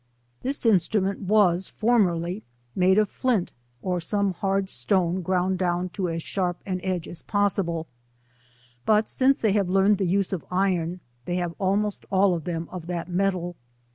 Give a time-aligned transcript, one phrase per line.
[0.41, 2.43] This instrument was formerly
[2.75, 3.53] made of flint,
[3.83, 7.85] or some hard stone ground down to as sharp an edge as possible,
[8.83, 12.67] but since they have learned the use of iron, they have almost ail of them
[12.71, 13.55] of that metal.